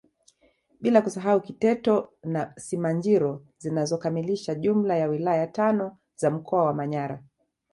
Bila 0.81 0.99
kusahau 1.01 1.41
Kiteto 1.41 2.13
na 2.23 2.53
Simanjiro 2.57 3.45
zinazokamilisha 3.57 4.55
jumla 4.55 4.97
ya 4.97 5.07
wilaya 5.07 5.47
tano 5.47 5.97
za 6.15 6.29
mkoa 6.31 6.65
wa 6.65 6.73
Manyara 6.73 7.23